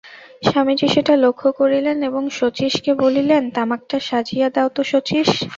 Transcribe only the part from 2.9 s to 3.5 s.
বলিলেন,